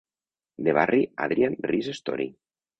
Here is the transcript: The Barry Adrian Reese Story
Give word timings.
The 0.67 0.73
Barry 0.77 1.03
Adrian 1.27 1.55
Reese 1.61 1.93
Story 2.01 2.31